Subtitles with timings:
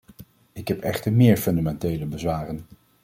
[0.53, 2.65] Ik heb echter meer fundamentele bezwaren.